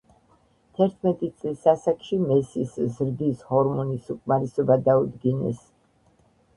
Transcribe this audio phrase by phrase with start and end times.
[0.79, 5.67] თერთმეტი წლის ასაკში მესის ზრდის ჰორმონის უკმარისობა დაუდგინეს.